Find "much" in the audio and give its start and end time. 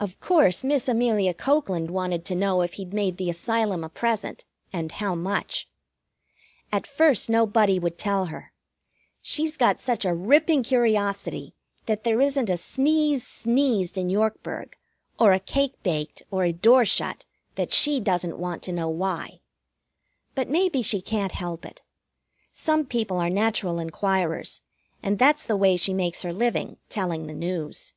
5.14-5.68